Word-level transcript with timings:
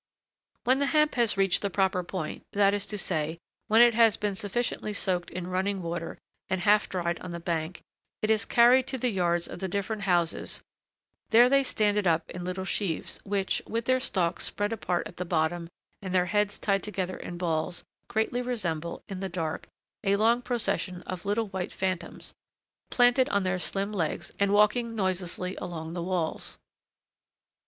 When 0.63 0.79
the 0.79 0.87
hemp 0.87 1.13
has 1.13 1.37
reached 1.37 1.61
the 1.61 1.69
proper 1.69 2.03
point, 2.03 2.43
that 2.53 2.73
is 2.73 2.87
to 2.87 2.97
say, 2.97 3.37
when 3.67 3.81
it 3.83 3.93
has 3.93 4.17
been 4.17 4.33
sufficiently 4.33 4.93
soaked 4.93 5.29
in 5.29 5.45
running 5.45 5.83
water 5.83 6.17
and 6.49 6.61
half 6.61 6.89
dried 6.89 7.19
on 7.19 7.29
the 7.33 7.39
bank, 7.39 7.81
it 8.23 8.31
is 8.31 8.43
carried 8.43 8.87
to 8.87 8.97
the 8.97 9.11
yards 9.11 9.47
of 9.47 9.59
the 9.59 9.67
different 9.67 10.01
houses; 10.01 10.63
there 11.29 11.49
they 11.49 11.61
stand 11.61 11.99
it 11.99 12.07
up 12.07 12.27
in 12.31 12.43
little 12.43 12.65
sheaves, 12.65 13.19
which, 13.23 13.61
with 13.67 13.85
their 13.85 13.99
stalks 13.99 14.45
spread 14.45 14.73
apart 14.73 15.05
at 15.05 15.17
the 15.17 15.23
bottom 15.23 15.69
and 16.01 16.15
their 16.15 16.25
heads 16.25 16.57
tied 16.57 16.81
together 16.81 17.17
in 17.17 17.37
balls, 17.37 17.83
greatly 18.07 18.41
resemble, 18.41 19.03
in 19.07 19.19
the 19.19 19.29
dark, 19.29 19.67
a 20.03 20.15
long 20.15 20.41
procession 20.41 21.03
of 21.03 21.27
little 21.27 21.45
white 21.49 21.71
phantoms, 21.71 22.33
planted 22.89 23.29
on 23.29 23.43
their 23.43 23.59
slim 23.59 23.93
legs 23.93 24.31
and 24.39 24.51
walking 24.51 24.95
noiselessly 24.95 25.55
along 25.57 25.93
the 25.93 26.01
walls. 26.01 26.57